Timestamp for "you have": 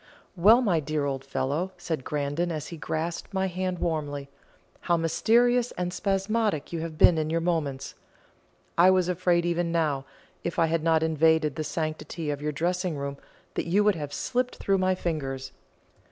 6.73-6.97